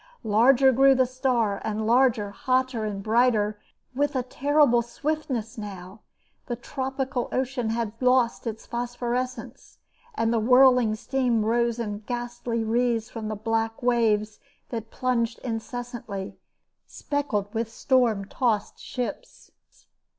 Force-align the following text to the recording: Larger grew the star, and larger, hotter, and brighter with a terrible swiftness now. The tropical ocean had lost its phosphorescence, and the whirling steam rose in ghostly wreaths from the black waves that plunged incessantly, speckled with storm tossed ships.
Larger 0.23 0.71
grew 0.71 0.95
the 0.95 1.05
star, 1.05 1.61
and 1.63 1.85
larger, 1.85 2.31
hotter, 2.31 2.85
and 2.85 3.03
brighter 3.03 3.59
with 3.93 4.15
a 4.15 4.23
terrible 4.23 4.81
swiftness 4.81 5.59
now. 5.59 5.99
The 6.47 6.55
tropical 6.55 7.29
ocean 7.31 7.69
had 7.69 7.91
lost 8.01 8.47
its 8.47 8.65
phosphorescence, 8.65 9.77
and 10.15 10.33
the 10.33 10.39
whirling 10.39 10.95
steam 10.95 11.45
rose 11.45 11.77
in 11.77 12.01
ghostly 12.07 12.63
wreaths 12.63 13.11
from 13.11 13.27
the 13.27 13.35
black 13.35 13.83
waves 13.83 14.39
that 14.69 14.89
plunged 14.89 15.37
incessantly, 15.43 16.39
speckled 16.87 17.53
with 17.53 17.71
storm 17.71 18.25
tossed 18.25 18.79
ships. 18.79 19.51